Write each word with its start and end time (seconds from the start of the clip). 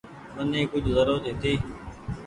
مني 0.35 0.61
ڪجه 0.71 0.91
زرورت 0.97 1.23
هيتي۔ 1.29 1.53